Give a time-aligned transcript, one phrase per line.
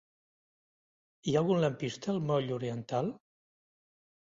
[1.27, 3.15] Hi ha algun lampista al moll Oriental?